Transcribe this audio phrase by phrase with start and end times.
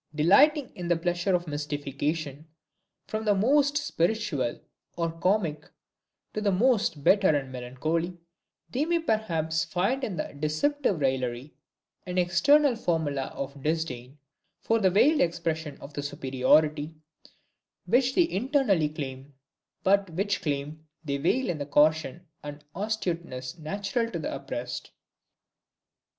[0.15, 2.47] Delighting in the pleasure of mystification,
[3.05, 4.59] from the most spiritual
[4.97, 5.69] or comic
[6.33, 8.17] to the most bitter and melancholy,
[8.71, 11.53] they may perhaps find in this deceptive raillery
[12.07, 14.17] an external formula of disdain
[14.59, 16.95] for the veiled expression of the superiority
[17.85, 19.35] which they internally claim,
[19.83, 24.89] but which claim they veil with the caution and astuteness natural to the oppressed.